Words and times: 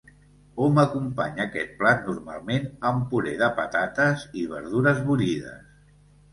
Hom 0.63 0.79
acompanya 0.83 1.43
aquest 1.49 1.75
plat 1.83 2.01
normalment 2.09 2.67
amb 2.93 3.07
puré 3.13 3.37
de 3.45 3.53
patates 3.61 4.27
i 4.45 4.49
verdures 4.57 5.07
bullides. 5.13 5.73